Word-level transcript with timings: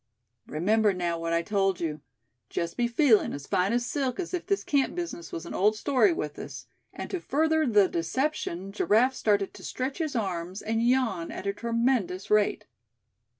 "Remember, 0.47 0.95
now, 0.95 1.19
what 1.19 1.31
I 1.31 1.43
told 1.43 1.79
you; 1.79 2.01
just 2.49 2.75
be 2.75 2.87
feelin' 2.87 3.33
as 3.33 3.45
fine 3.45 3.71
as 3.71 3.85
silk, 3.85 4.19
as 4.19 4.33
if 4.33 4.47
this 4.47 4.63
camp 4.63 4.95
business 4.95 5.31
was 5.31 5.45
an 5.45 5.53
old 5.53 5.75
story 5.75 6.11
with 6.11 6.39
us," 6.39 6.65
and 6.91 7.07
to 7.11 7.19
further 7.19 7.67
the 7.67 7.87
deception 7.87 8.71
Giraffe 8.71 9.13
started 9.13 9.53
to 9.53 9.63
stretch 9.63 9.99
his 9.99 10.15
arms, 10.15 10.63
and 10.63 10.81
yawn 10.81 11.29
at 11.31 11.45
a 11.45 11.53
tremendous 11.53 12.31
rate. 12.31 12.65